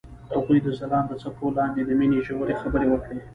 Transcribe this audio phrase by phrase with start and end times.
[0.35, 3.19] هغوی د ځلانده څپو لاندې د مینې ژورې خبرې وکړې.